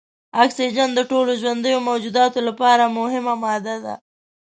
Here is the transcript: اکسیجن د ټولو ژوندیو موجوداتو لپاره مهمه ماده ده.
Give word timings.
اکسیجن 0.43 0.89
د 0.95 0.99
ټولو 1.11 1.31
ژوندیو 1.41 1.85
موجوداتو 1.89 2.39
لپاره 2.47 2.93
مهمه 2.97 3.33
ماده 3.43 3.75
ده. 3.83 3.95